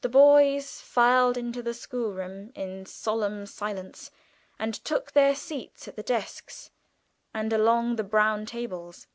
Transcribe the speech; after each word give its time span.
The 0.00 0.08
boys 0.08 0.80
filed 0.80 1.36
into 1.36 1.62
the 1.62 1.74
schoolroom 1.74 2.50
in 2.54 2.86
solemn 2.86 3.44
silence, 3.44 4.10
and 4.58 4.72
took 4.72 5.12
their 5.12 5.34
seats 5.34 5.86
at 5.86 5.96
the 5.96 6.02
desks 6.02 6.70
and 7.34 7.52
along 7.52 7.96
the 7.96 8.04
brown 8.04 8.46
tables. 8.46 9.06